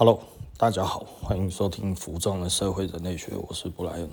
[0.00, 0.22] Hello，
[0.56, 4.08] 大家好，欢迎收听《服装的社会人类学》，我是布莱恩。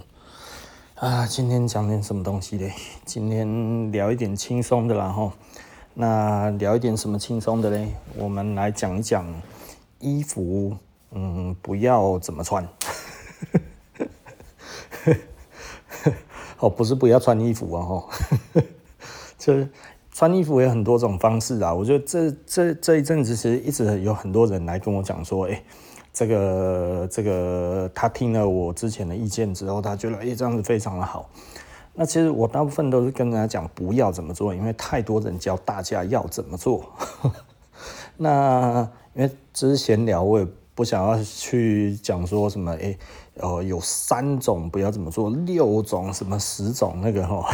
[0.96, 2.74] 啊，今天讲点什么东西嘞？
[3.06, 5.32] 今天聊一点轻松的啦吼。
[5.94, 7.94] 那聊一点什么轻松的嘞？
[8.18, 9.32] 我们来讲一讲
[10.00, 10.76] 衣服，
[11.12, 12.68] 嗯，不要怎么穿。
[16.58, 18.10] 哦，不是不要穿衣服啊吼，
[19.38, 19.70] 就是
[20.16, 21.74] 穿衣服也有很多种方式啊。
[21.74, 25.62] 我觉得这这这一阵子其实一直有很多人来跟我讲说，哎。
[26.18, 31.30] 这个这个，他听了我之前的意见之后，他觉得哎，这样子非常的好。
[31.94, 36.86] 那其实我大部分都是跟人家讲不要怎么做，因为太多人教大家要怎么做。
[38.16, 42.98] 那因为只是闲聊，我也不想要去讲说什么哎，
[43.34, 47.46] 呃，有三种不要怎么做，六种什么十种那个哈，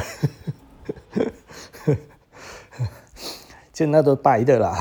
[3.81, 4.77] 就那都白的啦。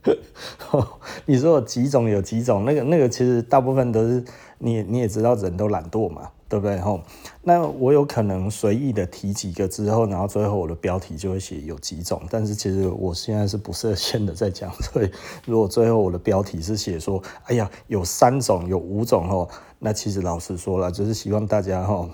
[1.24, 4.22] 你说有几种有几种，那个那个其实大部分都是
[4.58, 7.00] 你你也知道人都懒惰嘛，对不对吼？
[7.42, 15.10] 那我有可能随意的提几个之后，然后最后我的标题就会写有几种，但是其实我现在是不设限的在讲，所以
[15.46, 22.10] 如果最后我的标题是写说，哎呀有三种有五种吼，那其实老实说了，就是希望大家吼，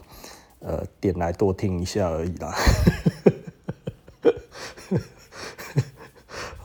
[0.60, 2.54] 呃点来多听一下而已啦。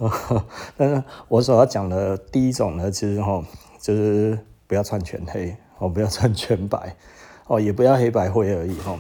[0.78, 3.44] 但是我所要讲的第一种呢，其实哈，
[3.80, 6.96] 就是不要穿全黑哦，不要穿全白
[7.48, 9.00] 哦，也不要黑白灰而已哈。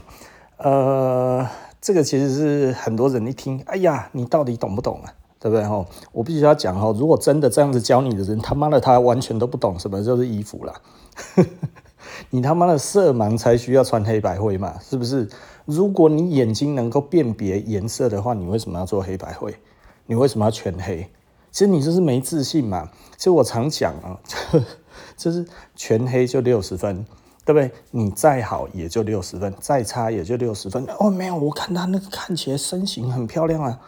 [0.58, 1.48] 呃，
[1.82, 5.14] 这个其实是很多人一听，哎呀，你到底懂不懂啊？
[5.40, 5.84] 对不对哈？
[6.12, 10.74] 我必须要讲哈，如果真的这样子教你的人，他妈的他完全都不懂什么就是衣服啦。
[12.30, 14.76] 你他妈的色盲才需要穿黑白灰嘛？
[14.82, 15.28] 是不是？
[15.66, 19.56] 如果你眼睛能够辨别颜色的话，你为什么要做黑白灰？
[20.12, 21.10] 你为什么要全黑？
[21.52, 22.92] 其实你就是没自信嘛。
[23.16, 24.20] 其实我常讲啊，
[25.16, 27.06] 就是全黑就六十分，
[27.46, 27.72] 对不对？
[27.92, 30.86] 你再好也就六十分，再差也就六十分。
[31.00, 33.80] 哦，没有，我看他那个看起来身形很漂亮啊，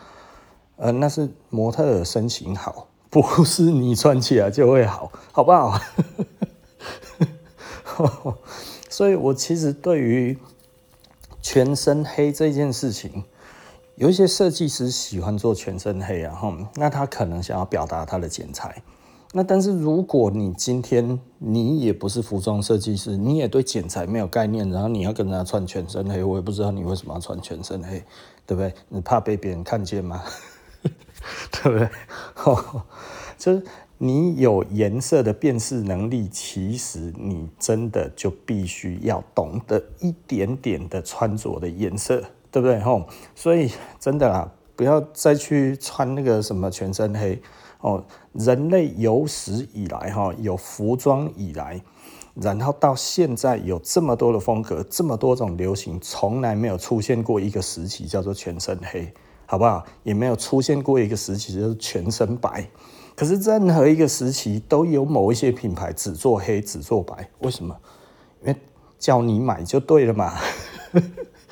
[0.77, 5.77] 呃，那是模特儿身形好，不是你穿起来就会好，好不好？
[8.89, 10.39] 所以我其实对于
[11.41, 13.25] 全身黑这件事情。
[13.95, 18.81] 有一些设计师喜欢做全身黑啊，哈，那他可能想要表达他的剪裁。
[19.35, 28.03] 那但是如果你今天你也不是服装设计师，你也对剪裁没有概念，然后你要跟人家穿全身黑，我也不知道你为什么要穿全身黑，
[28.47, 28.73] 对不对？
[28.89, 30.23] 你怕被别人看见吗？
[31.51, 31.89] 对不对？
[33.37, 33.63] 就是
[33.99, 42.23] 你有颜色的辨识能力，其实你真的就必须要懂得一点点的穿着的颜色。
[42.53, 43.07] 对不对吼？
[43.33, 47.41] 所以真的啦，不要再去穿那个什么全身黑
[47.81, 48.03] 哦。
[48.33, 51.81] 人类有史以来哈，有服装以来，
[52.35, 59.11] 然后到现在有这么多的风格，这么多种流行，从来没有出现过一个时期叫做全身黑，
[59.47, 59.83] 好不好？
[60.03, 62.69] 也没有出现过一个时期就是全身白。
[63.15, 67.75] 可是任何一个时期都有某一些品牌只做黑只做白，为什么？
[68.41, 68.55] 因为
[68.99, 70.35] 叫你买就对了嘛。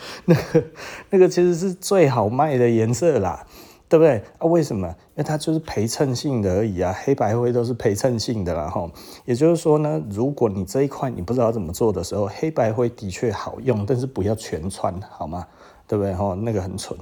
[0.26, 0.64] 那个
[1.10, 3.46] 那个其实是最好卖的颜色啦，
[3.88, 4.48] 对不对啊？
[4.48, 4.88] 为什么？
[4.88, 8.90] 因为它就是陪衬性的而已啊，黑白灰都是陪衬性的啦哈。
[9.26, 15.46] 也就是说呢，如果你这一块你不知道怎么做的时候，黑白灰的确好用，但是不要全穿好吗？
[15.88, 16.34] 对不对哈？
[16.42, 16.98] 那个很蠢。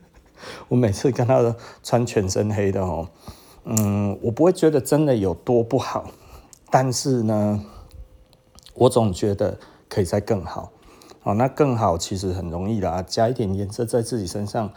[0.68, 1.54] 我每次看到
[1.84, 3.06] 穿全身黑的哦，
[3.64, 6.10] 嗯，我不会觉得真的有多不好，
[6.70, 7.62] 但是呢，
[8.74, 9.56] 我总觉得
[9.88, 10.71] 可以再更好。
[11.24, 14.70] 哦，那更好，其实很容易啦，加一点颜色在自己身上，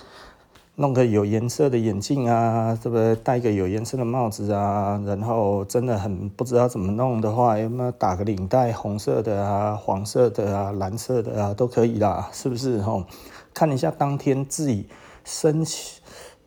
[0.75, 3.15] 弄个有颜色的眼镜啊，对不对？
[3.15, 12.79] 戴个有颜色的帽子啊，然后真的很不知道怎么弄的话，有没有打个领带，红色的啊，黄色的啊，蓝色的啊，都可以啦，是不是？
[12.79, 13.03] 吼，
[13.51, 14.87] 看一下当天自己
[15.23, 15.65] 身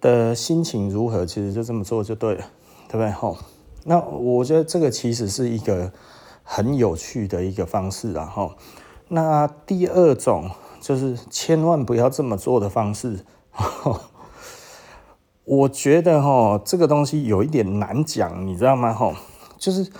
[0.00, 2.44] 的心情如何，其实就这么做就对了，
[2.87, 3.10] 对不对？
[3.10, 3.37] 吼，
[3.82, 5.90] 那我觉得这个其实是一个
[6.44, 8.52] 很有趣的一个方式啊，吼。
[9.08, 10.50] 那第二种
[10.81, 13.25] 就是千万不要这么做的方式，
[15.44, 18.93] 我觉得哈，这个东西有一点难讲，你知道吗？
[18.93, 19.14] 哈，
[19.56, 19.90] 就是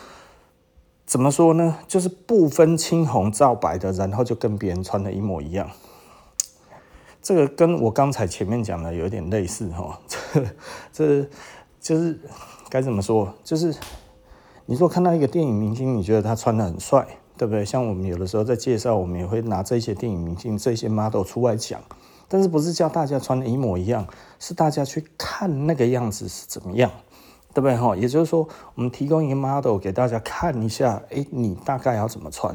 [1.07, 1.79] 怎么说呢？
[1.89, 5.71] 就是不分青红皂白的，然后就跟别人穿的一模一样。
[7.23, 9.99] 这个跟我刚才前面讲的有点类似哈，
[10.33, 10.45] 这
[10.93, 11.29] 这
[11.81, 12.21] 就是
[12.69, 13.33] 该怎么说？
[13.43, 13.75] 就是
[14.67, 17.07] 你说看到一个电影明星，你觉得他穿的很帅。
[17.39, 17.65] 对不对？
[17.65, 21.81] 像我们有的时候在介绍，我们也会拿这些电影明星、这些 model 出来讲，
[22.27, 24.07] 但是不是叫大家穿的一模一样，
[24.41, 26.91] 是大家去看那个样子是怎么样，
[27.55, 27.97] 对不对哈？
[27.97, 32.53] 也就是说，我们提供一个 model 给大家看一下，哎，你大概要怎么穿，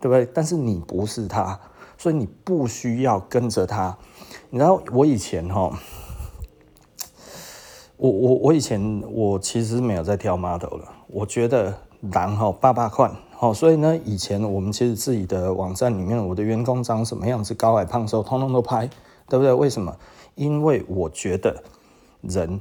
[0.00, 0.28] 对不对？
[0.34, 1.58] 但是你不是他，
[1.96, 3.96] 所以你不需要跟着他。
[4.50, 5.78] 你知道我以前哈，
[7.96, 11.78] 我我我以前我其实没有在挑 model 了，我觉得
[12.12, 13.14] 然后八八款。
[13.40, 18.88] 哦，所以呢，以前我们其实自己的网站里面，我的员工长什么样子，高矮胖瘦，通通都拍，
[19.28, 19.52] 对不对？
[19.52, 19.94] 为什么？
[20.34, 21.62] 因为我觉得
[22.22, 22.58] 人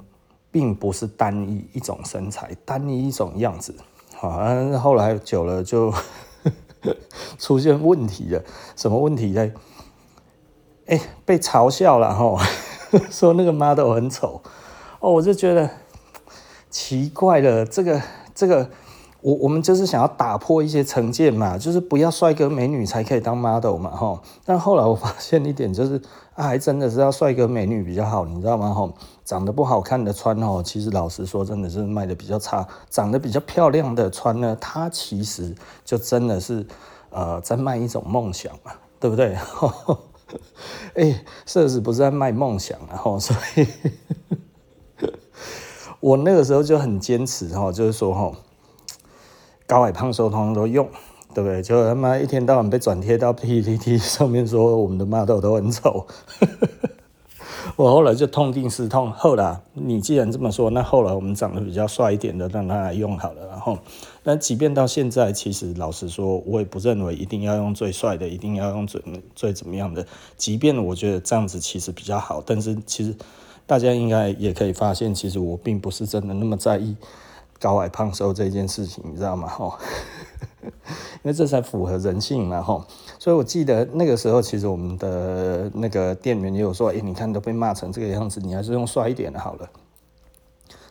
[0.52, 3.74] 并不是单一一种身材，单一一种样子。
[4.16, 4.30] 好，
[4.80, 5.94] 后来久了就
[7.38, 8.44] 出现问题了。
[8.76, 9.52] 什么问题呢？
[10.88, 12.44] 哎，被嘲笑了哈，
[13.10, 14.42] 说那个 model 很丑。
[15.00, 15.70] 哦，我就觉得
[16.70, 18.02] 奇怪了，这个
[18.36, 18.70] 这个。
[19.24, 24.20] 我我们就是想要打破一些成见嘛，就是不要帅哥美女才可以当 model 嘛，吼。
[24.44, 25.96] 但后来我发现一点，就是
[26.36, 28.74] 啊，还真的是要帅哥美女比较好，你知道吗？
[28.74, 28.94] 吼，
[29.24, 32.68] 长得不好看的穿吼，其实老实说，真的是卖的比较差。
[32.90, 35.56] 长得比较漂亮的穿呢，它其实
[35.86, 36.68] 就真的是
[37.10, 39.38] 呃，在卖一种梦想嘛，对不对？
[40.96, 43.66] 哎、 欸，设施不是在卖梦想，然后所以，
[46.02, 48.30] 我那个时候就很坚持哈，就是说哈。
[49.66, 50.88] 高矮胖瘦通通都用，
[51.34, 51.62] 对不对？
[51.62, 56.06] 就他妈一天到晚被转贴到 PPT 上面说我们的 model 都很丑，
[57.76, 63.48] 我后来就痛定思痛，后来你既然这么说，那后来我们长得比较帅一点的让他来用好了。
[63.48, 63.80] 然后，
[64.24, 69.02] 那即便到现在，其实老实说，我也不认为一定要用最帅的，一定要用最
[69.34, 70.06] 最怎么样的。
[70.38, 73.16] 即便我觉得这样子其实比较好，但是其实
[73.66, 76.96] 大家应该也可以发现，其实我并不是真的那么在意。
[77.60, 79.48] 高矮胖瘦这件事情，你知道吗？
[79.48, 79.74] 吼，
[80.64, 82.84] 因为这才符合人性嘛，吼。
[83.18, 89.70] 所以我记得那个时候，其实我们的那个店员也有说：“哎，你看都被骂成这个样子，你还是用帅一点的好了。”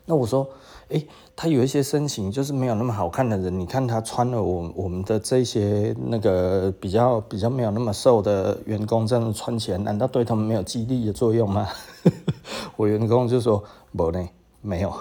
[0.06, 0.48] 那我说
[0.88, 1.04] ：“哎，
[1.36, 11.68] 他有一些身形就是没有那么好看的人，你看他穿了我我们的这些那个比较比较没有那么瘦的员工这样穿起来，难道对他们没有激励的作用吗？”
[12.76, 13.62] 我员工就说
[13.94, 14.28] ：“不呢，
[14.60, 14.92] 没有。”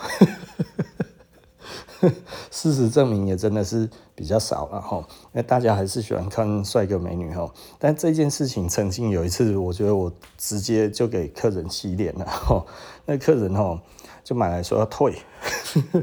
[2.50, 7.50] 事实证明也真的是比较少了哈，那大家还是喜欢看帅哥美女哈。
[7.77, 12.65] 但这件事情曾经有一次，我觉得我直接就给客人洗脸了哈。
[13.06, 13.80] 那客人哈
[14.24, 15.15] 就买来说要退，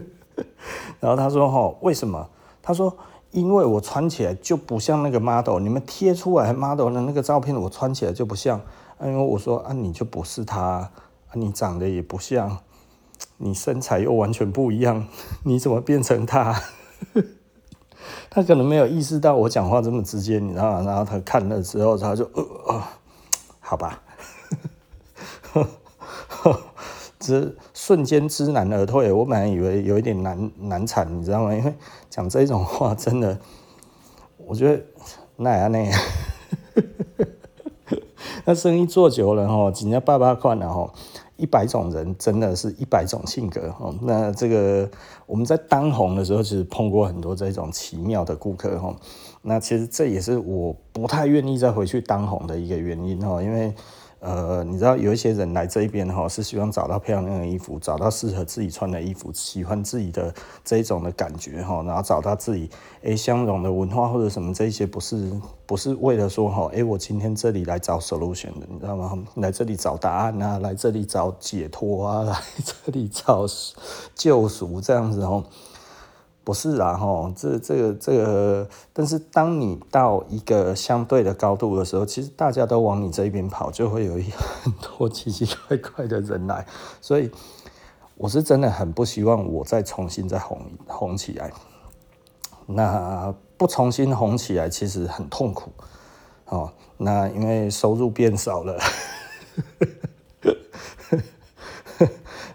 [1.00, 2.28] 然后他说哈为什么？
[2.62, 2.96] 他说
[3.30, 8.60] 因为我穿起来就不像那个 model，你们贴出来 model 的那个照片，我穿起来就不像。
[9.00, 10.90] 因为我说啊你就不是他，啊
[11.34, 12.58] 你长得也不像。
[13.38, 15.06] 你身材又完全不一样，
[15.44, 16.62] 你怎么变成他？
[18.30, 20.82] 他可能没有意识到我讲话这么直接，你知道吗？
[20.82, 22.82] 然后他看了之后，他就呃呃，
[23.60, 24.02] 好吧，
[25.52, 25.66] 呵
[26.28, 26.60] 呵
[27.18, 29.12] 只瞬间知难而退。
[29.12, 31.54] 我本来以为有一点难难产，你知道吗？
[31.54, 31.74] 因为
[32.10, 33.38] 讲这种话真的，
[34.36, 34.82] 我觉得
[35.36, 36.00] 那样那样，
[38.44, 40.92] 那生意做久了吼，人家爸爸惯了吼。
[41.38, 43.94] 一百种人，真的是一百种性格哦。
[44.02, 44.86] 那这个
[45.24, 48.94] 我们在当红的时候，其实碰过很多这种奇妙的顾客哈。
[49.40, 53.72] 那其实这也是我不太愿意再回去当红的一个原因哈，因为。
[54.20, 60.34] 呃，你知道有一些人来这边哈，是希望找到漂亮的衣服，找到适合自己穿的衣服，喜欢自己的
[60.64, 62.68] 这一种的感觉哈，然后找到自己
[63.02, 65.32] 诶相容的文化或者什么这一些，不是
[65.66, 69.16] 不是为了说哈，诶我今天这里来找 solution 的，你知道吗？
[69.36, 73.46] 来这里找答案啊，来这里找解脱啊， 来这里找
[74.16, 75.44] 救赎这样子哦。
[76.48, 84.14] 不是啊，吼，这这个这个，但是当你到一个相对的高度的时候，其实大家都往你这边跑，就会有
[84.64, 86.66] 很多奇奇怪怪的人来，
[87.02, 87.30] 所以
[88.16, 91.52] 我是真的很不希望我再重新再红红起来。
[92.64, 95.70] 那不重新红起来，其实很痛苦，
[96.46, 98.80] 哦，那因为收入变少了。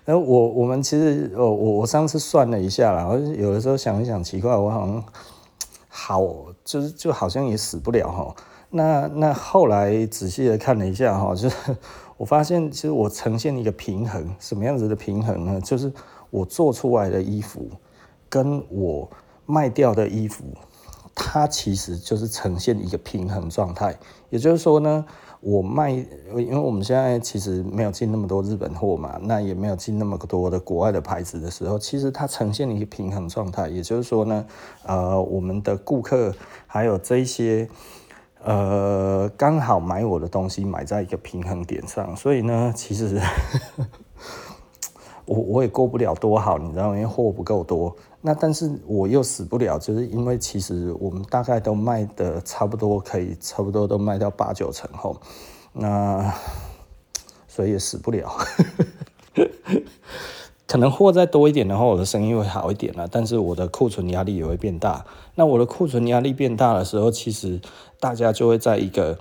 [0.05, 5.03] 然后我我们其实我我上次算了一下啦，我有的时候想一想，奇怪，我好像
[5.87, 6.21] 好
[6.65, 8.35] 就是就好像也死不了哈。
[8.69, 11.55] 那那后来仔细的看了一下哈，就是
[12.17, 15.61] 我发现其实我呈现一个平衡，什么样子的平衡呢？
[15.61, 15.89] 就是
[16.29, 17.69] 我做出来的衣服
[18.27, 19.09] 跟我
[19.45, 20.43] 卖掉的衣服，
[21.15, 23.97] 它其实就是呈现一个平衡状态。
[24.29, 25.05] 也就是说呢。
[25.45, 33.67] 我卖，因为我们现在其实没有进那么多日本货嘛，那也没有进那么多的国外的牌子的时候，其实它呈现了一个平衡状态。
[33.67, 34.45] 也就是说呢，
[34.85, 36.33] 呃，我们的顾客
[36.65, 37.67] 还有这些，
[38.41, 43.19] 呃，刚好买我的东西买在一个平衡点上，所以呢，其实
[45.25, 46.95] 我我也过不了多好，你知道？
[46.95, 47.93] 因为货不够多。
[48.25, 55.19] 那但是我又死不了，就是因为其实我们大概都卖的差不多，可以差不多都卖到八九成后，
[55.73, 56.33] 那
[57.49, 58.31] 所以也死不了。
[60.65, 65.05] 可能货再多一点的话，我的生意会好一点了，但是我的库存压力也会变大。
[65.35, 67.59] 那我的库存压力变大的时候，其实
[67.99, 69.19] 大家就会在一个。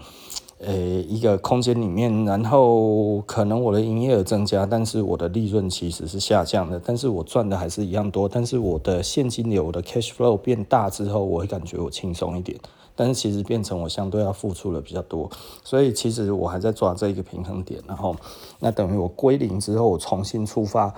[0.64, 12.56] 诶、欸，一个空间里面，然后可能我的营业额增加，但是我的利润其实是下降的，但是我赚的还是一样多，但是我的现金流的 cash flow 变大之后，我会感觉我轻松一点，
[12.94, 15.28] 但是其实变成我相对要付出的比较多，
[15.64, 18.14] 所以其实我还在抓这一个平衡点，然后
[18.60, 20.94] 那等于我归零之后，我重新出发，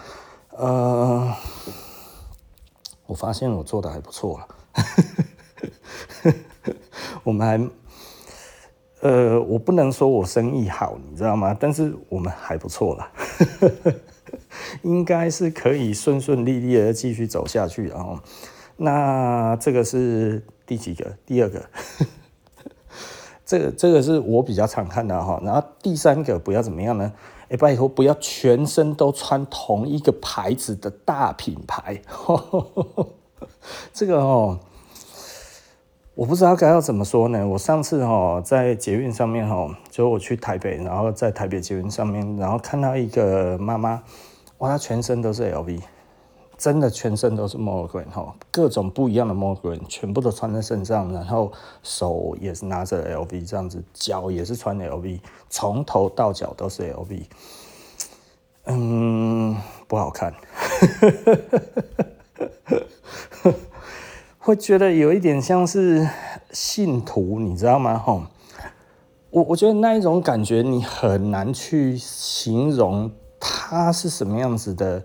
[0.59, 1.33] 呃，
[3.07, 4.49] 我发现我做的还不错了，
[7.25, 7.71] 我们还。
[9.05, 11.55] 呃，我不能说我生意好，你知道吗？
[11.61, 13.13] 但是我们还不错啦，
[14.81, 17.89] 应该是可以顺顺利利的继续走下去。
[17.89, 18.19] 然后，
[18.79, 21.15] 那这个是第几个？
[21.27, 21.63] 第二个，
[23.45, 25.39] 这个这个是我比较常看的哈。
[25.45, 27.13] 然后第三个不要怎么样呢？
[27.51, 32.01] 哎，拜托不要全身都穿同一个牌子的大品牌，
[33.93, 34.59] 这个哦。
[36.15, 37.45] 我不知道该要怎么说呢。
[37.45, 44.01] 我上次哈在捷运上面哈，就我去台北，然后在台北捷运上面，然后看到一个妈妈，
[44.59, 45.81] 哇，她全身都是 LV，
[46.57, 51.51] 真的全身都是 Monogram 哈，各种不一样的 Monogram 全部都穿在身上，然后
[51.83, 55.19] 手也是拿着 LV 这样子，脚也是穿 LV，
[55.51, 57.25] 从头到脚都是 LV，
[58.67, 59.57] 嗯，
[59.89, 60.33] 不好看。
[64.47, 66.07] 会觉得有一点像是
[66.51, 67.97] 信徒，你知道吗？
[67.97, 68.25] 吼，
[69.31, 73.11] 我我觉得那一种感觉你很难去形容
[73.41, 75.03] 它是什么样子的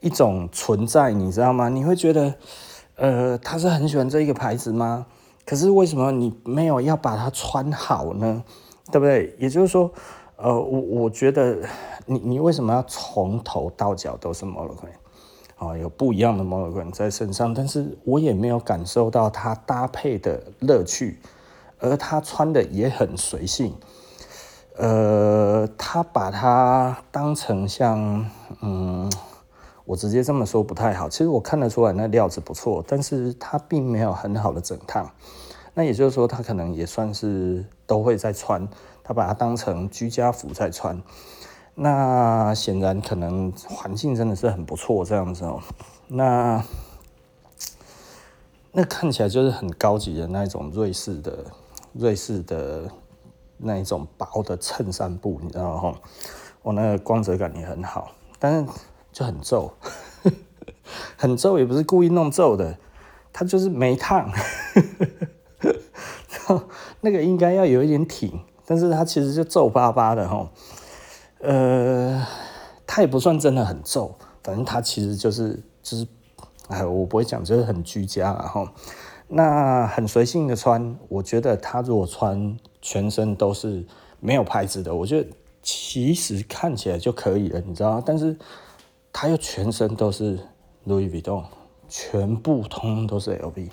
[0.00, 1.70] 一种存在，你知道吗？
[1.70, 2.34] 你会觉得，
[2.96, 5.06] 呃，他是很喜欢这一个牌子吗？
[5.46, 8.44] 可是为什么你没有要把它穿好呢？
[8.92, 9.34] 对不对？
[9.38, 9.90] 也就是说，
[10.36, 11.56] 呃，我我觉得
[12.04, 15.00] 你你为什么要从头到脚都是 Monogram？
[15.62, 21.20] 啊，有不一样的 Monogram 在身上，但是我也没有感受到它搭配的乐趣，
[21.78, 23.72] 而他穿的也很随性。
[24.76, 28.28] 呃，他把它当成像，
[28.60, 29.08] 嗯，
[29.84, 31.08] 我直接这么说不太好。
[31.08, 35.08] 其实我看得出来那料子不错，但是他并没有很好的整烫。
[35.74, 38.66] 那也就是说，他可能也算是都会在穿，
[39.04, 41.00] 他把它当成居家服在穿。
[41.74, 45.60] 那显然可能环境真的是很不错，这样子哦。
[46.08, 46.62] 那
[48.72, 51.44] 那看起来就是很高级的那种瑞士的
[51.92, 52.90] 瑞士的
[53.56, 55.94] 那一种薄的衬衫布，你知道吗？
[56.62, 58.72] 我那个光泽感也很好，但是
[59.10, 59.72] 就很皱，
[61.16, 62.76] 很皱也不是故意弄皱的，
[63.32, 64.30] 它就是没烫。
[67.00, 70.48] 那个应该要有一点挺，但是它其实就皱巴巴的哈。
[71.42, 72.24] 呃，
[72.86, 76.06] 它也不算真的很皱，反正它其实就是就是，
[76.68, 78.68] 哎，我不会讲，就是很居家，然后
[79.26, 80.96] 那很随性的穿。
[81.08, 83.84] 我觉得他如果穿全身都是
[84.20, 85.28] 没有牌子的，我觉得
[85.62, 88.00] 其实看起来就可以了，你知道？
[88.00, 88.36] 但是
[89.12, 90.38] 他又全身都是
[90.86, 91.44] Louis Vuitton，
[91.88, 93.68] 全部通通都是 LV，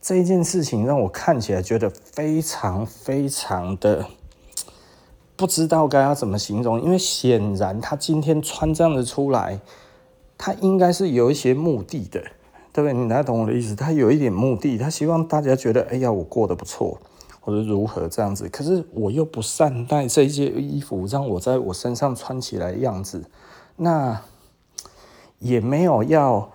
[0.00, 4.04] 这件事情让我看起来觉得非常非常的。
[5.36, 9.58] 不知道该要怎么形容，因为显然他今天穿这样子出来，
[10.38, 12.20] 他应该是有一些目的的，
[12.72, 12.92] 对不对？
[12.92, 13.74] 你能懂我的意思？
[13.74, 16.98] 他有一点目的，他希望大家觉得，哎呀，我过得不错，
[17.40, 18.48] 或者如何这样子。
[18.48, 23.24] 可是我又不善待这一件衣服，让我在我身上穿起来的样子，
[23.76, 24.20] 那
[25.38, 26.50] 也没有要。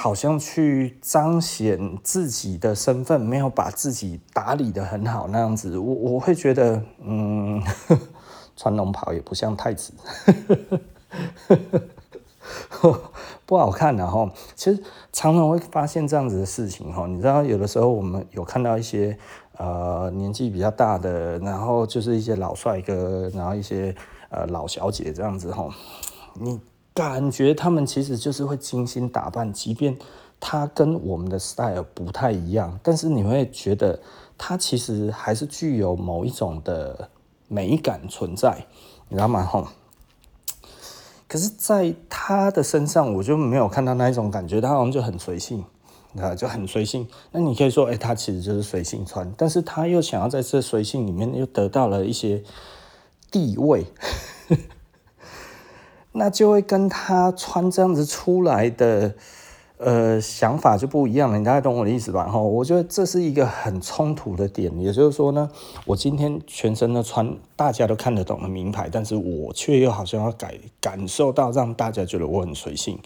[0.00, 7.62] 好像去彰显自己的身份，没有把自己打理得很好那样子，我我会觉得，嗯，
[8.56, 9.92] 穿龙袍也不像太子，
[13.44, 19.18] 不好看然后，其实常常会发现这样子的事情哈，你知道，有的时候我们有看到一些
[19.58, 23.94] 呃年纪比较大的，然后就是一些老帅哥，然后一些
[24.30, 25.68] 呃老小姐这样子哈，
[26.40, 26.58] 你。
[27.00, 29.96] 感觉他们其实就是会精心打扮，即便
[30.38, 33.98] 他跟我们的 style 不太一样，但是你会觉得
[34.36, 37.08] 他其实还是具有某一种的
[37.48, 38.66] 美感存在，
[39.08, 39.42] 你知道吗？
[39.42, 39.68] 吼，
[41.26, 45.64] 可是在他的身上，我就没有看到那一种感觉，他好像就很随性，
[46.18, 47.08] 啊，就很随性。
[47.32, 52.44] 那你可以说，哎，他其实就是随性穿，但是他又想要在这随性里面又得到了一些
[53.30, 53.86] 地位。
[56.12, 59.14] 那就会跟他穿这样子出来的。
[59.82, 62.28] 呃，想法就不一样了，你大概懂我的意思吧？
[62.28, 64.70] 哈，我觉得这是一个很冲突的点。
[64.78, 65.48] 也就是说呢，
[65.86, 70.52] 我今天全身都穿大家都看得懂的名牌，但是我却又好像要感
[70.82, 72.98] 感受到让大家觉得我很随性。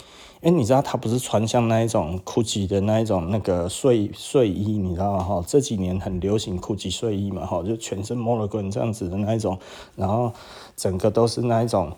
[0.42, 5.16] 因为你知道，他不是穿像那一种 GUCCI 的那一种那个睡睡衣，你知道？
[5.20, 9.56] 哈，这几年很流行 GUCCI 睡衣嘛，哈，就全身摩洛哥这样子的那一种，
[9.94, 10.32] 然后
[10.75, 11.92] 整个都是那一种。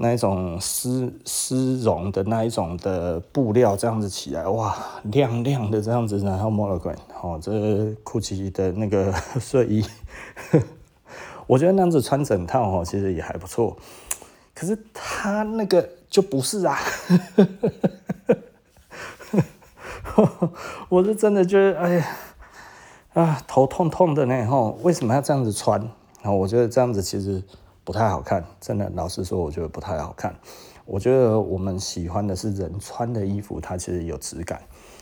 [0.00, 9.12] 那一种丝丝绒的那一种的布料，这样子起来，哇，亮亮的这样子，然后摸了滚哦，这酷奇的那个
[9.42, 9.84] 睡衣，
[11.48, 13.76] 我觉得那样子穿整套哦，其实也还不错。
[14.54, 16.78] 可是他那个就不是啊，
[20.88, 22.06] 我是真的觉得，哎呀，
[23.14, 25.80] 啊，头痛痛的呢，吼，为什么要这样子穿？
[26.22, 27.42] 然后我觉得这样子其实。
[27.88, 30.36] 不太好看，真的，老实说，我觉得不太好看。
[30.84, 34.60] 我觉得我们喜欢的是人穿的衣服，它其实有质感，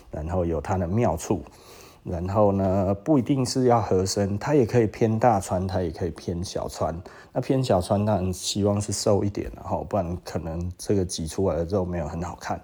[0.09, 1.43] 然后有它的妙处，
[2.05, 6.97] 然后呢，不一定是要合身，它也可以偏大穿，它也可以偏小穿。
[7.33, 12.61] 那偏小穿，当然希望是瘦一点，然后不然可能这个挤出来的肉没有很好看。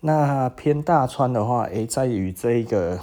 [0.00, 2.98] 那偏大穿的话，诶，在于这个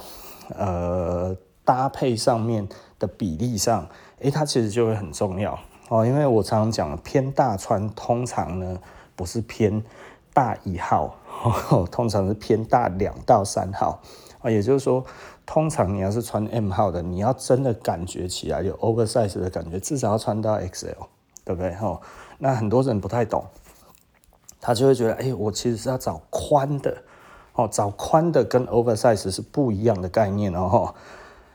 [0.56, 5.56] 呃搭配上面的比例上，诶，它其实就会很重要。
[5.88, 8.78] 哦，因为我常常讲偏大穿，通常呢
[9.16, 9.82] 不是偏
[10.34, 11.16] 大一号，
[11.90, 14.00] 通常是偏大两到三号
[14.42, 14.50] 啊。
[14.50, 15.02] 也就是说，
[15.46, 20.94] 通常你要是穿 M 号的，你要真的感觉起来有 oversize 的感觉，至少要穿到 XL，
[21.42, 21.74] 对不对？
[21.80, 22.00] 哦，
[22.38, 23.46] 那很多人不太懂，
[24.60, 26.98] 他就会觉得，哎，我其实是要找宽的，
[27.54, 30.94] 哦，找宽的跟 oversize 是不一样的概念哦。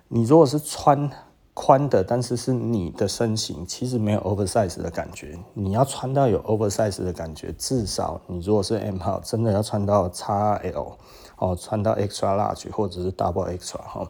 [0.08, 1.12] 你如果是穿。
[1.54, 5.38] 宽的，但是是你的身形，其实没有 oversize 的感觉。
[5.54, 10.94] 你要穿到有 oversize 的感觉，至少你如果是 M 号，真的要穿到 XL
[11.38, 14.10] 哦，穿到 extra large 或者是 double extra 哈，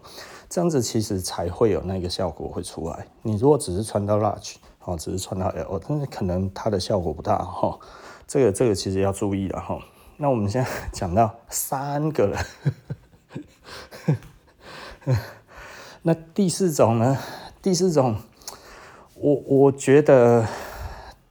[0.50, 3.08] 这样子其实才会有那个效果会出来。
[3.22, 7.78] 你如果只是穿到 large 哦，只是穿到 L，但是可能它的效果不大哈。
[8.26, 9.80] 这个这个其实要注意了哈。
[10.18, 12.38] 那我们现在讲到三个了。
[16.06, 17.18] 那第四种呢？
[17.62, 18.18] 第四种，
[19.16, 20.46] 我我觉得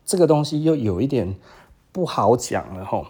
[0.07, 1.37] 这个东西又有一点
[1.93, 3.09] 不好讲了吼。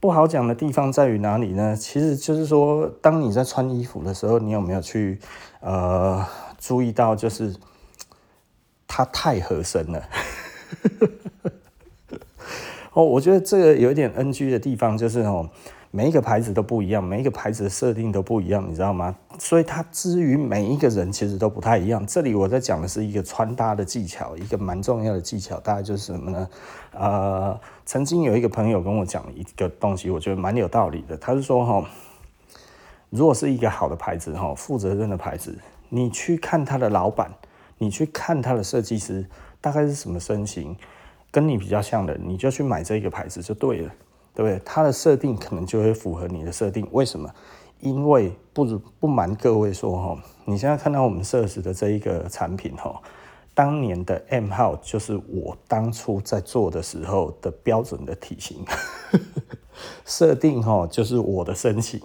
[0.00, 1.76] 不好讲的地方在于哪里呢？
[1.76, 5.20] 其实就是说，当你在穿衣服的时候，你有没有去
[5.60, 6.26] 呃
[6.58, 7.54] 注意到，就是
[8.88, 10.02] 它太合身了。
[12.94, 15.50] 哦，我觉得这个有一点 NG 的地方，就是哦。
[15.96, 19.16] 每一个牌子都不一样，每一个牌子的设定都不一样，你知道吗？
[19.38, 22.06] 所以它至于每一个人其实都不太一样。
[22.06, 26.48] 这里我在讲的是一个穿搭的技巧，一个蛮重要的技巧，大概就是什么呢？
[26.92, 31.16] 呃，曾经有一个朋友跟我讲一个东西，我觉得蛮有道理的。
[31.16, 31.88] 他是说，哈，
[33.08, 35.56] 如果是一个好的牌子，哈，负责任的牌子，
[35.88, 37.30] 你去看他的老板，
[37.78, 39.24] 你去看他的设计师，
[39.62, 40.76] 大概是什么身形，
[41.30, 43.90] 跟你比较像的，你就去买这个牌子就对了。
[44.36, 44.60] 对不对？
[44.66, 46.86] 它的设定可能就会符合你的设定。
[46.92, 47.28] 为什么？
[47.80, 48.64] 因为不
[49.00, 53.00] 不瞒各位说哈，你现在看到我们设置的这一个产品哈，
[53.54, 58.64] 当年的 M 号就是我当初在做的时候的标准的体型，
[60.04, 62.00] 设定哈就是我的身形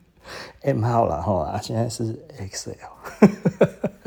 [0.62, 3.99] M 号了哈，现在是 XL。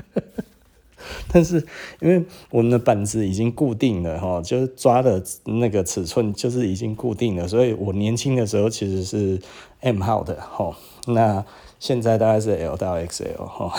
[1.33, 1.55] 但是
[1.99, 9.41] 因为我们的板子已经固定了哈，就是抓的那个尺寸就是已经固定了，所以我年轻的时候其实是
[9.79, 11.43] M 号的哈，那
[11.79, 13.73] 现在大概是 L 到 XL 哈。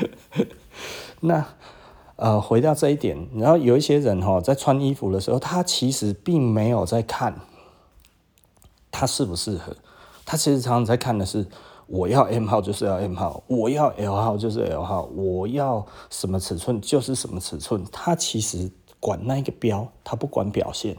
[1.20, 1.46] 那
[2.16, 7.40] 呃，回到这一点，然后有一些人哈，在穿衣服的时候，他其实并没有在看
[8.90, 9.74] 他适不适合，
[10.26, 11.46] 他其实常常在看的是。
[11.94, 17.84] 我要 M 号就是要 M 号，我要 L 号就是 L 号，我要什么尺寸就是什么尺寸。
[17.92, 20.96] 他其实管那个标，他不管表现。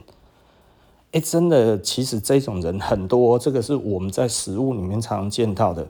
[1.12, 5.86] 哎，真的，其实这种人很多，这个是我们在实物里面常见到的。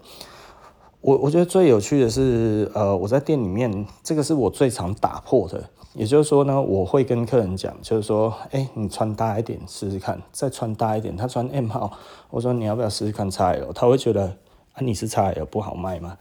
[1.00, 5.62] 我我觉得最有趣的是，呃，我在店里面，这个是我最常打破的。
[5.94, 11.16] 也就是说呢，我会跟客人讲，就是说，哎，你穿大一点试试看，再穿大一点。
[11.16, 11.92] 他穿 M 号，
[12.28, 13.72] 我说你要不要试试看 XL？
[13.72, 14.36] 他会觉得。
[14.76, 16.18] 啊，你是 XL 不好卖吗？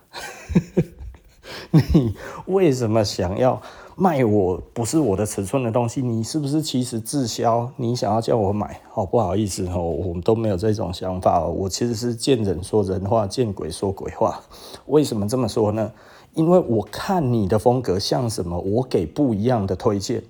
[1.72, 2.16] 你
[2.46, 3.62] 为什么想要
[3.98, 6.02] 卖我不是我的尺寸的东西？
[6.02, 7.70] 你是不是其实滞销？
[7.76, 8.80] 你想要叫我买？
[8.94, 11.52] 哦，不好意思哦，我们都没有这种想法哦。
[11.52, 14.40] 我其实是见人说人话，见鬼说鬼话。
[14.86, 15.92] 为什么这么说呢？
[16.34, 20.24] 因为我看你的风格像什么，我给不一样的推荐。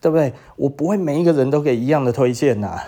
[0.00, 0.32] 对不对？
[0.56, 2.80] 我不会每一个人都给一样的推荐呐，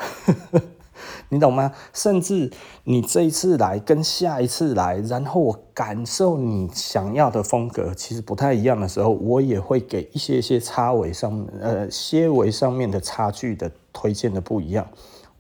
[1.28, 1.72] 你懂吗？
[1.92, 2.50] 甚至
[2.84, 14.86] 你这一次来跟下一次来，然后我感受你想要的风格其实不太一样的时候，我也会给一些些差微上呃些微上面的差距的推荐的不一样。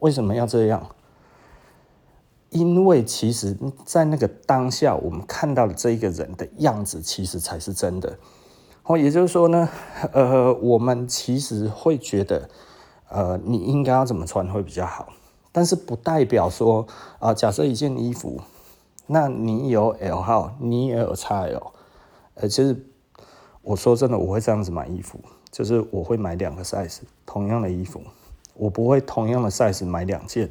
[0.00, 0.88] 为什么要这样？
[2.50, 8.16] 因为其实，在那个当下，我们看到的这一个人的样子，其实才是真的。
[8.84, 9.68] 哦，也就是说呢，
[10.12, 12.48] 呃，我们其实会觉得，
[13.08, 15.08] 呃，你应该要怎么穿会比较好，
[15.56, 16.84] 但是不代表说，
[17.20, 18.40] 啊、假设一件衣服，
[19.06, 21.62] 那你有 L 号，你也有 XL，
[22.34, 22.84] 呃，其实
[23.62, 25.20] 我说真的，我会这样子买衣服，
[25.52, 28.02] 就是我会买两个 size，同样的衣服。
[28.54, 30.50] 我不会同样的 size 买两件，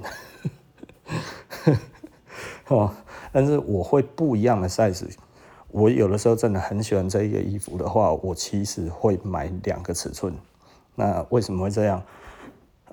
[2.70, 2.90] 哦，
[3.34, 5.10] 但是我会不一样的 size。
[5.68, 10.34] 我有的时候真的很喜欢这一个衣服的话，我其实会买两个尺寸。
[10.96, 12.02] 那为什么会这样？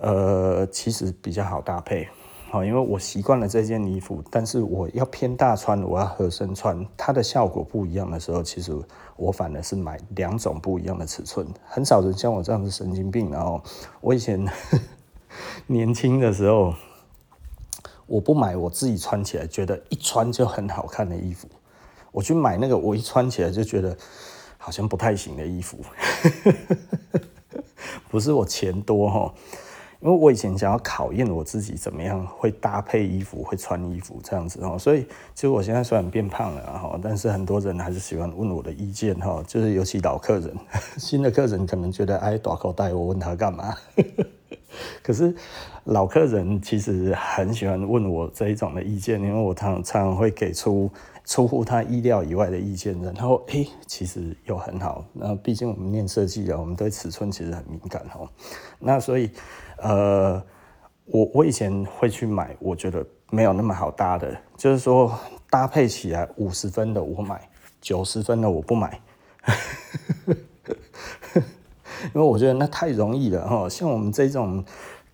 [0.00, 2.08] 呃，其实比较好搭配，
[2.50, 8.76] 好，因为我习惯了这件衣服，但是我要偏大穿，我要合身穿，它的效果不一样的时候，其实
[9.16, 11.46] 我反而是买两种不一样的尺寸。
[11.64, 13.62] 很少人像我这样子神经病，然后
[14.00, 14.46] 我以前。
[15.68, 16.74] 年轻的时候，
[18.06, 21.46] 我不买我自己穿起来觉得一穿就很好看的衣服，
[22.10, 23.96] 我去买那个我一穿起来就觉得
[24.58, 25.78] 好像不太行的衣服。
[28.10, 29.32] 不是我钱多哈，
[30.00, 35.02] 因为我以前想要考验我自己怎么样会搭配衣服、会穿衣服这样子哈，所以
[35.34, 40.56] 其实我现在虽然变胖了哈，但是很多人还是喜欢问我的意见哈，就是尤其老客人，
[40.96, 43.74] 新的客人可能觉得哎，大口袋，我问他干嘛？
[45.02, 45.35] 可是
[45.85, 50.90] 老客人其实很喜欢问我这一种的意见，因为我常常会给出
[51.24, 55.04] 出乎他意料以外的意见，然后诶，其实又很好。
[55.12, 58.28] 那毕竟我们念设计的，我们对尺寸其实很敏感哦。
[58.78, 59.30] 那所以
[59.78, 60.42] 呃，
[61.06, 65.12] 我我以前会去买，我觉得没有那么好搭的，就是说
[65.48, 67.48] 搭配起来五十分的我买，
[67.80, 69.00] 九十分的我不买。
[72.14, 74.64] 因为我觉得那太容易了哈，像我们这种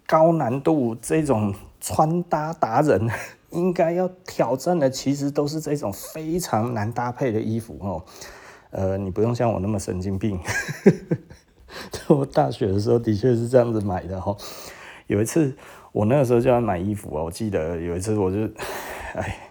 [0.06, 3.08] 高难度这种穿搭达人，
[3.50, 8.02] 应该要挑战的其实都是这种非常难搭配的衣服哦。
[8.70, 10.38] 呃，你不用像我那么神经病。
[12.08, 14.36] 我大学的时候的确是这样子买的哈。
[15.06, 15.54] 有一次
[15.92, 18.38] 我那个时候就要买衣服啊，我记得有一次我就，
[19.14, 19.45] 哎。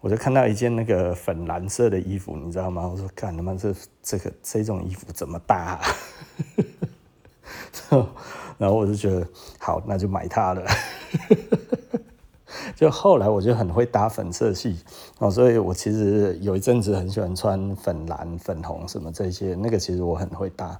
[0.00, 2.86] 我就看到一件那个粉蓝色的衣服，你知道吗？
[2.86, 5.80] 我说，干他妈这这个这种衣服怎么搭啊？
[8.58, 9.26] 然后我就觉得
[9.58, 10.62] 好，那就买它了。
[12.76, 14.78] 就后来我就很会搭粉色系
[15.18, 20.78] 哦，所以我其实有一阵子很喜欢穿粉蓝、粉红什么这些，那个其实我很会搭。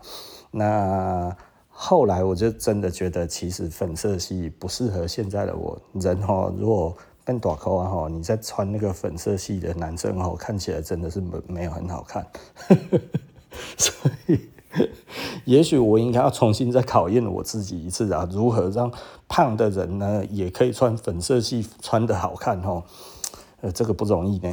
[0.50, 1.36] 那
[1.68, 5.80] 后来我就真的觉得，其实粉色系不适合现在的我。
[5.94, 6.96] 人哦，如果
[7.28, 8.08] 变大口啊哈！
[8.08, 12.26] 你在穿那个粉色系的男生哦，看起来真的是没没有很好看。
[13.76, 14.40] 所以，
[15.44, 18.26] 也许我应该要重新再考验我自己一次啊！
[18.32, 18.90] 如何让
[19.28, 22.82] 胖的人呢也可以穿粉色系穿得好看哦？
[23.60, 24.50] 呃，这个不容易呢，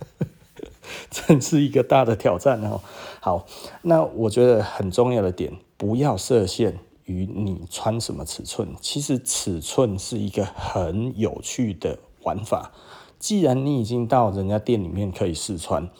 [1.10, 2.82] 真是一个大的挑战哦。
[3.20, 3.46] 好，
[3.80, 6.78] 那我觉得很重要的点，不要设限。
[7.10, 12.70] 于你穿什么尺寸，其实尺寸是一个很有趣的玩法。
[13.18, 15.90] 既然你已经到人家店里面可以试穿，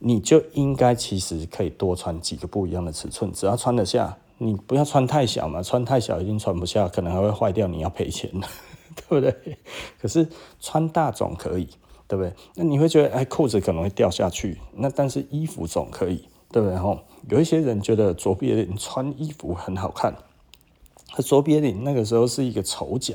[0.00, 8.28] 你就应该其实可以多穿几个不一样的尺寸，只要穿得下，你不要穿太小嘛，穿太小一定穿不下，可能还会坏掉，你要赔钱，
[8.96, 9.58] 对不对？
[10.00, 10.26] 可是
[10.58, 11.68] 穿大总可以，
[12.08, 12.32] 对不对？
[12.56, 16.76] 那你会觉得，哎，裤子可能会掉下去，那但是衣服总可以，对不对？
[16.76, 20.12] 吼，有一些人觉得左边人穿衣服很好看。
[21.22, 23.14] 卓别林那个时候是一个丑角，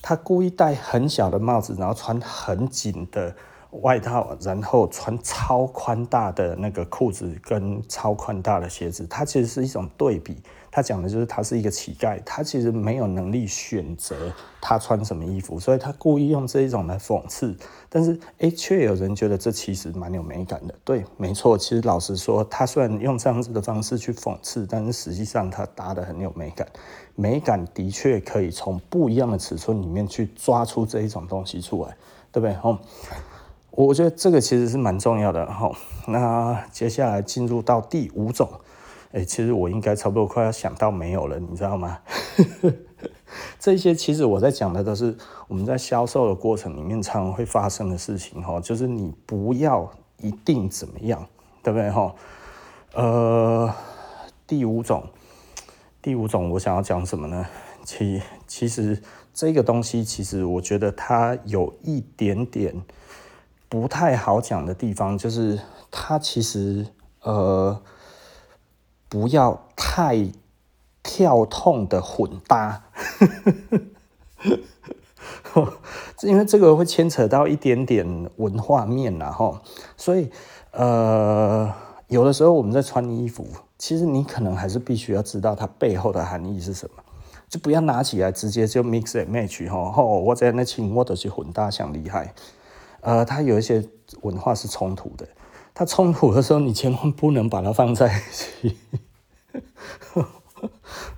[0.00, 3.34] 他故意戴很小的帽子，然后穿很紧的
[3.82, 10.36] 外套，然后穿超宽大的那个裤子跟超宽大的鞋子，它其实是一种对比。
[10.70, 17.56] 他讲的就是他是一个乞丐，他其实没有能力选择他穿什么衣服，所以他故意用这一种来讽刺。
[17.88, 20.74] 但是，哎，却有人觉得这其实蛮有美感的。
[20.84, 26.64] 对，没错，其实老实说，他虽然用这样子的方式去讽刺，但是实际上他搭得很有美感。
[27.16, 31.96] 美感的确可以从不一样的尺寸里面去抓出这一种东西出来，
[32.30, 32.56] 对不对？
[32.62, 32.78] 哦，
[33.72, 35.44] 我觉得这个其实是蛮重要的。
[35.46, 35.72] 哈，
[36.06, 38.48] 那接下来进入到第五种。
[39.12, 41.98] 哎，其实我应该差不多快要想到没有了，你知道吗？
[43.58, 45.16] 这些其实我在讲的都是
[45.48, 51.26] 我们在销售的过程里面常会发生的事情哈，就是你不要一定怎么样，
[51.62, 52.14] 对不对哈？
[52.94, 53.72] 呃，
[54.46, 55.04] 第五种，
[56.02, 57.46] 第五种我想要讲什么呢？
[57.84, 59.00] 其其实
[59.32, 62.82] 这个东西，其实我觉得它有一点点
[63.68, 65.58] 不太好讲的地方，就是
[65.90, 66.86] 它其实
[67.22, 67.80] 呃
[69.10, 70.30] 不要太
[71.02, 72.84] 跳痛的混搭，
[76.22, 79.58] 因为这个会牵扯到一点点文化面然后，
[79.96, 80.30] 所以
[80.70, 81.70] 呃
[82.08, 83.46] 有的时候我们在穿衣服，
[83.76, 87.02] 其实你可能还是必须要知道它背后的含义是什么。
[87.48, 92.32] 就不要拿起来直接就 mix and match 哈，吼，我在那请我都是混搭，想厉害。
[93.00, 93.84] 呃，它有一些
[94.22, 95.26] 文化是冲突的，
[95.74, 98.76] 它冲突的时候，你千万不能把它放在一起。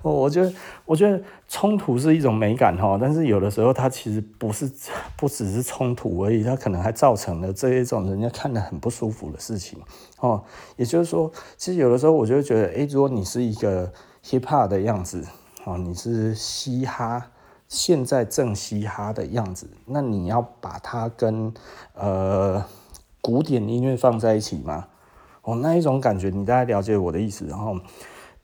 [0.01, 0.53] 我觉得，
[0.85, 4.69] 我觉得冲突是一种美感哈，但是有的时候它其实不是，
[5.17, 9.79] 不只是冲突而已，它可能还造成了这一种人家看得很不舒服的事情
[10.19, 10.43] 哦。
[10.77, 13.91] 也就是说，其实有的时候我就会觉得，哎，如果你是一个
[14.23, 15.25] hip hop 的样子。
[15.65, 17.31] 哦，你是嘻哈，
[17.69, 21.53] 现在正嘻哈的样子，那你要把它跟
[21.93, 22.61] 呃
[23.23, 24.85] 古典音乐放在一起吗？
[25.43, 27.45] 哦，那一种感觉，你大概了解我的意思。
[27.45, 27.73] 然后，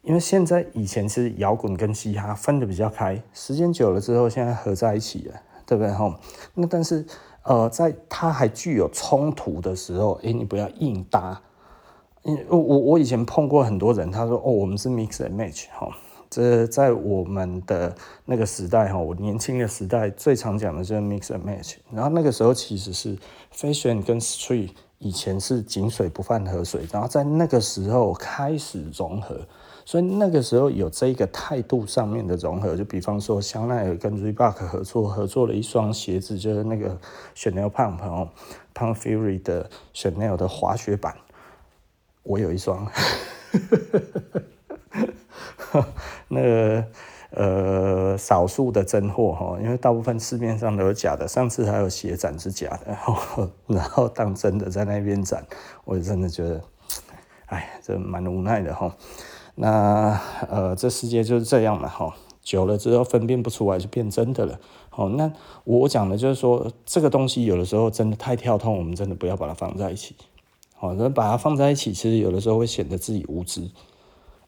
[0.04, 5.92] 因为现在以前是摇滚跟嘻哈分得比较开，时间久了之后，现在合在一起了，对不对？
[5.94, 6.18] 哈，
[6.54, 7.06] 那但是
[7.44, 11.42] 呃，在它还具有冲突的时候，诶，你不要硬搭。
[12.24, 15.89] 因为我我以前碰过很多人，他说哦，我们是 mix and match 哈。
[16.30, 21.76] 这在我们的那个时代哈，我年轻的时代最常讲的就是 mix and match。
[21.92, 23.18] 然后那个时候其实是
[23.54, 29.39] fashion 跟 street 以前是井水不犯河水，然后在那个时候开始融合，
[29.86, 32.76] 所以那个时候有这个态度上面的融合。
[32.76, 36.96] 就比方说香奈儿跟 Reebok 合作，合作了一双鞋子，就是那个
[37.36, 38.30] Chanel Pump 哦
[38.76, 41.15] ，Pump Fury 的 Chanel 的滑雪板，
[42.24, 42.86] 我有一双。
[46.29, 46.86] 那个
[47.32, 51.27] 呃，少数的真货哈，因为大部分市面上都有假的。
[51.27, 52.97] 上次还有鞋展是假的，
[53.67, 55.45] 然后当真的在那边展，
[55.86, 56.62] 我真的觉得，
[57.45, 58.95] 哎，这蛮无奈的哈。
[59.55, 64.60] 那呃，这世界就是这样嘛哈，久了之后分辨不出来就变真的了。
[64.89, 65.32] 好，那
[65.65, 70.15] 我讲的就是说，这个东西有的时候真的太跳痛，我们真的不要把它放在一起。
[70.73, 73.69] 好，那把它放在一起，其实有的时候会显得自己无知。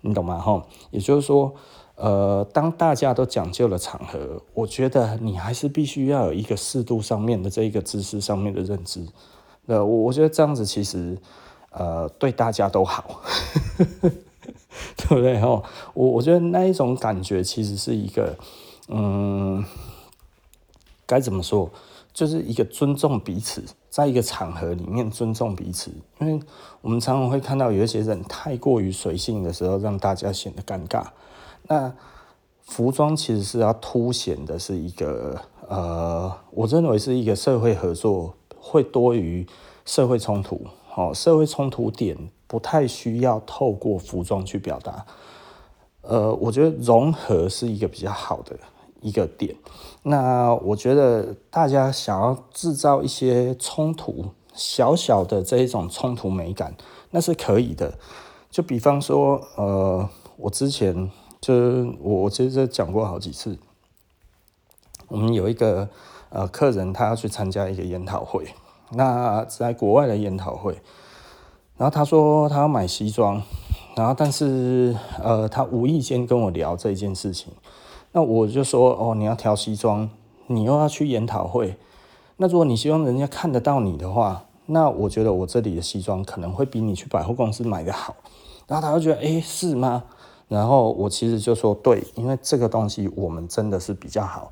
[0.01, 0.39] 你懂吗？
[0.39, 1.53] 哈，也就是说，
[1.95, 9.05] 呃，当大家都讲究了场合，我觉得你还是必须要有一个适度上面的这一个知识上面的认知。
[9.65, 11.17] 那，我我觉得这样子其实，
[11.69, 13.21] 呃，对大家都好，
[14.97, 15.39] 对不对？
[15.39, 15.61] 哈，
[15.93, 18.35] 我我觉得那一种感觉其实是一个，
[18.87, 19.63] 嗯，
[21.05, 21.69] 该怎么说？
[22.13, 26.39] 就是一个尊重彼此，在一个场合里面尊重彼此，因为
[26.81, 31.05] 我们常常会看到有一些人太过于随性的时候，让大家显得尴尬。
[31.67, 31.93] 那
[32.63, 39.45] 服装其实是要凸显的是一个，呃，我认为是一个社会合作会多于
[39.85, 40.61] 社会冲突。
[40.87, 45.05] 好，社会冲突点不太需要透过服装去表达。
[46.01, 48.57] 呃，我觉得融合是一个比较好的。
[49.01, 49.55] 一个点，
[50.03, 56.75] 那我觉得大家想要制造一些冲突，小小的这一种冲突美感，
[57.09, 57.97] 那是可以的。
[58.49, 61.09] 就比方说，呃，我之前
[61.39, 61.53] 就
[62.01, 63.57] 我我其实讲过好几次，
[65.07, 65.89] 我们有一个
[66.29, 68.53] 呃客人，他要去参加一个研讨会，
[68.91, 70.73] 那在国外的研讨会，
[71.77, 73.41] 然后他说他要买西装，
[73.95, 77.51] 然后但是呃，他无意间跟我聊这件事情。
[78.13, 80.09] 那我就说哦，你要挑西装，
[80.47, 81.77] 你又要去研讨会。
[82.37, 88.15] 那如果你希望人家看得到你的话，那我觉得我这里的西装可能会比你去百货公司买的好。
[88.67, 90.03] 然后他就觉得，诶，是吗？
[90.47, 94.51] 然后我其实就说对，因为这个东西我们真的是比较好。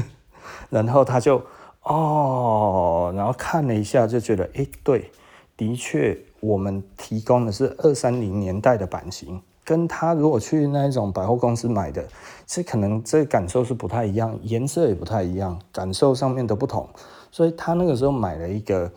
[0.70, 1.42] 然后他就
[1.82, 5.10] 哦，然后看了一下就觉得，诶，对，
[5.56, 9.42] 的确我们提供的是二三零年代的版型。
[9.66, 12.06] 跟他如果去那一种百货公司买的，
[12.46, 16.88] 其实可能这感受是不太一样，颜色也不太一样，感受上面都不同。
[17.32, 18.92] 所以他那个时候买了一个，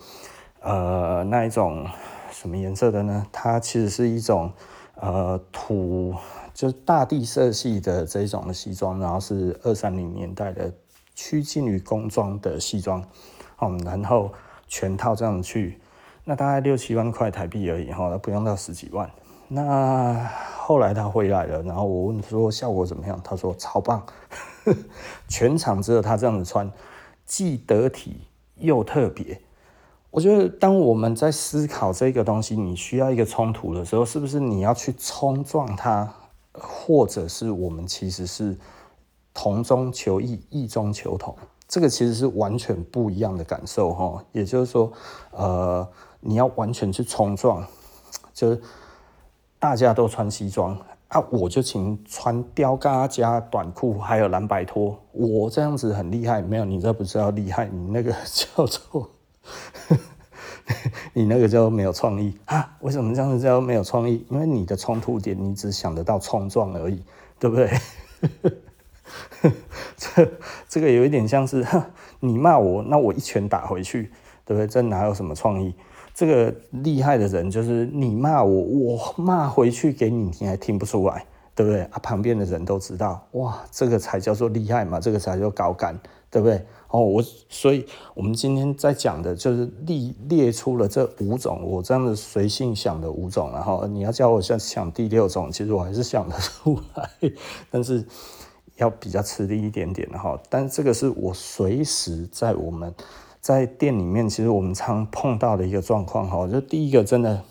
[0.60, 1.84] 呃，那一种
[2.30, 3.26] 什么颜色的呢？
[3.32, 4.52] 它其实是一种
[4.94, 6.14] 呃土，
[6.54, 10.72] 就是大地色系的这种的西装，然后是二三零年代的
[11.16, 13.04] 趋近于工装的西装，
[13.60, 14.30] 嗯，然后
[14.68, 15.80] 全套这样去，
[16.24, 19.10] 那大概六七万块台币而已哈，不用到十几万。
[19.52, 23.20] 那后来他回来了，然后我问说效果怎么样？
[23.24, 24.00] 他说超棒，
[25.28, 26.70] 全场只有他这样子穿，
[27.26, 28.20] 既得体
[28.58, 29.40] 又特别。
[30.12, 36.12] 我觉得当我们在思考这个东西，你需要一个冲突的时候，是不是你要去冲撞它，
[36.52, 38.56] 或者是我们其实是
[39.34, 41.36] 同中求异，异中求同，
[41.66, 44.24] 这个其实是完全不一样的感受哈。
[44.30, 44.92] 也就是说，
[45.32, 45.88] 呃，
[46.20, 47.66] 你要完全去冲撞，
[48.32, 48.60] 就是
[49.60, 50.76] 大家都穿西装
[51.08, 56.40] 啊，我就请穿吊嘎加短裤，还有蓝白拖，我这样子很厉害？
[56.40, 59.10] 没有，你这不知道厉害，你那个叫做。
[61.12, 62.76] 你那个叫没有创意啊？
[62.80, 64.24] 为什么这样子叫没有创意？
[64.30, 67.02] 因为你的冲突点，你只想得到冲撞而已，
[67.38, 67.70] 对不对？
[69.96, 70.30] 这
[70.68, 71.66] 这个有一点像是，
[72.20, 74.12] 你骂我，那我一拳打回去，
[74.44, 74.66] 对不对？
[74.68, 75.74] 这哪有什么创意？
[76.20, 81.80] 这个厉害的人就是你骂我，我骂回去给你，你还听不出来，对不对？
[81.84, 86.62] 啊，旁边的人都知道，哇，这个才叫做厉害嘛，这个才叫高干，对不对？
[86.88, 97.08] 哦，我所以，我们今天在讲的就是列列出了这五种，我这样子随性想的五种，然后你要叫我想想第六种，其实我还是想得出来，
[97.72, 98.04] 但是
[98.76, 100.38] 要比较吃力一点点哈。
[100.50, 102.94] 但这个是我随时在我们
[103.40, 106.46] 在店里面，其实我们常碰到的一个状况哈。
[106.46, 107.42] 就第一个，真的，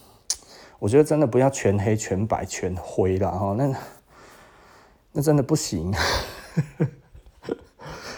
[0.78, 3.76] 我觉得真的不要全黑、全白、全灰了哈，那
[5.14, 5.92] 那真的不行。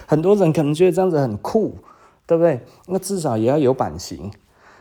[0.05, 1.77] 很多人可能觉得这样子很酷，
[2.27, 2.59] 对不对？
[2.87, 4.29] 那至少也要有版型。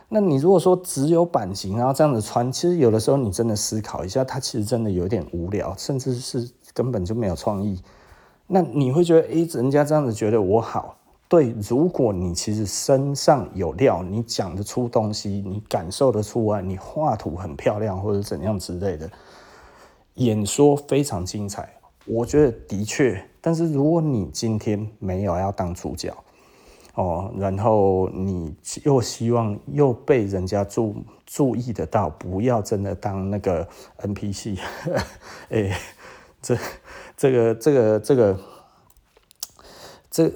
[0.09, 7.81] 那你如果说只有版型，然后这样子穿，其实有的时候你真的思考一下，它其实真的有点无聊，甚至是根本就没有创意。
[8.47, 10.97] 那你会觉得，诶，人家这样子觉得我好。
[11.31, 19.09] 对，如果你其实身上有料，你讲得出东西，你感受得出来，你画图很漂亮或者怎样之类的，
[20.15, 21.73] 演说非常精彩。
[22.03, 23.23] 我觉得的确。
[23.39, 26.13] 但是如果你今天没有要当主角
[26.95, 30.93] 哦，然后你又希望又被人家注
[31.25, 33.65] 注意得到，不要真的当那个
[34.01, 34.59] NPC，
[35.47, 35.79] 哎，
[36.41, 36.57] 这
[37.15, 38.39] 这个这个这个
[40.09, 40.33] 这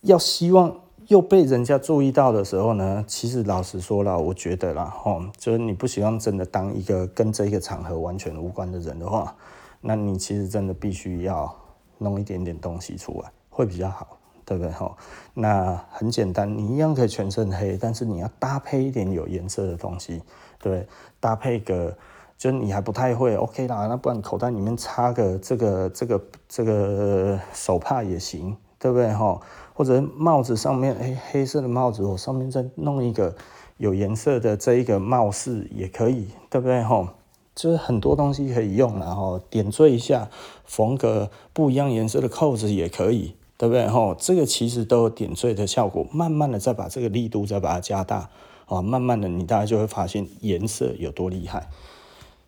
[0.00, 0.74] 要希望
[1.08, 9.34] 又被人家注意到的时候呢，其实老实说了，我觉得啦，哦，就是你不希望真的当一个跟这个场合完全无关的人的话，
[9.80, 11.54] 那你其实真的必须要。
[11.98, 14.70] 弄一点点东西出来会比较好，对不对？
[14.70, 14.94] 哈，
[15.32, 20.20] 那很简单，你一样可以全身黑，但是你要搭配一点有颜色的东西，
[20.58, 20.86] 对？
[21.20, 21.96] 搭配个，
[22.36, 29.10] 就你还不太会，OK 啦，那不然口袋里面插个这个这个这个手帕也行，对不对？
[29.14, 29.40] 哈，
[29.76, 33.36] 或者帽子上面，哎，黑色的帽子，我上面再弄一个
[33.76, 36.82] 有颜色的这一个帽饰也可以，对不对？
[36.82, 37.08] 吼。
[37.54, 40.28] 就是很多东西可以用，然后点缀一下，
[40.66, 43.88] 缝个不一样颜色的扣子也可以，对不对？
[43.88, 46.06] 吼，这个其实都有点缀的效果。
[46.12, 48.28] 慢慢的再把这个力度再把它加大，
[48.66, 51.70] 啊，慢慢的你大家就会发现颜色有多厉害。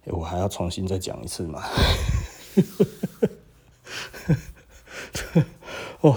[0.04, 1.62] 我还要重新再讲一次吗？
[6.02, 6.14] 哦。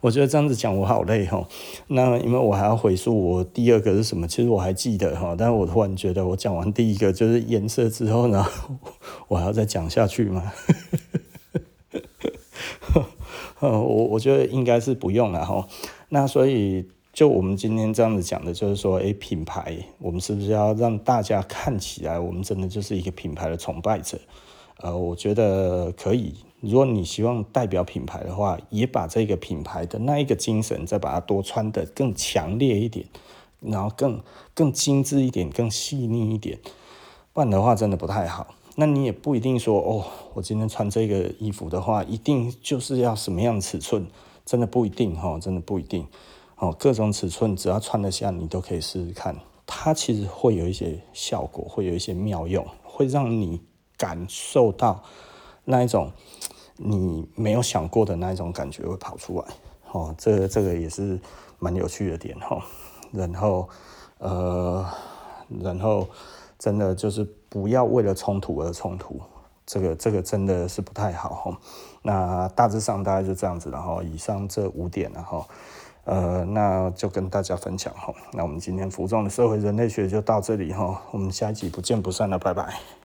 [0.00, 1.46] 我觉得这样子讲我好累哈，
[1.88, 8.46] 那因为我还要回溯我第二个是什么，其实我还记得哈，但是我突然觉得我讲完第一个就是颜色之后呢，
[9.28, 10.52] 我还要再讲下去吗？
[13.60, 15.68] 我我觉得应该是不用了哈。
[16.08, 24.18] 那所以就我们今天这样子讲的，就是说，诶，品牌，我们是不是要让大家看起来，我们真的就是一个品牌的崇拜者？
[24.78, 26.36] 呃，我觉得可以。
[26.60, 33.06] 如果你希望代表品牌的话，也把这个品牌的那一个精神，再把它多穿得更强烈一点，
[33.60, 34.22] 然后更
[34.54, 36.58] 更精致一点，更细腻一点。
[37.32, 38.54] 不然的话，真的不太好。
[38.76, 44.06] 那你也不一定说哦，我今天穿这个衣服的话，一定就是要什么样尺寸，
[44.44, 46.06] 真的不一定哈，真的不一定。
[46.56, 49.36] 哦，各种尺寸只要穿得下，你都可以试试看。
[49.66, 53.60] 它其实会有一些效果，会有一些妙用，会让你
[53.96, 55.02] 感受到
[55.70, 56.12] 那一种。
[56.82, 59.44] 你没有想过的那一种感觉会跑出来，
[59.92, 61.20] 哦，这个这个也是
[61.58, 62.58] 蛮有趣的点哈。
[63.12, 63.68] 然后，
[64.16, 64.86] 呃，
[65.62, 66.08] 然后
[66.58, 69.20] 真的就是不要为了冲突而冲突，
[69.66, 71.58] 这个这个真的是不太好哈。
[72.00, 75.44] 那大致上大概就这样子，然后以上这五点，然后
[76.04, 78.14] 呃，那就跟大家分享哈。
[78.32, 82.90] 那我们今天服装的社会人类学就到这里哈，我们下一集不见不散了，拜拜。